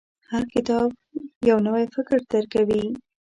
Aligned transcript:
•هر 0.31 0.43
کتاب، 0.53 0.87
یو 1.49 1.57
نوی 1.67 1.85
فکر 1.95 2.17
درکوي. 2.31 2.83